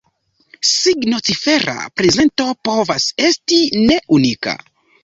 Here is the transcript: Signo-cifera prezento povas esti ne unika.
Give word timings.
Signo-cifera 0.69 1.75
prezento 2.01 2.49
povas 2.71 3.09
esti 3.29 3.63
ne 3.87 4.05
unika. 4.21 4.61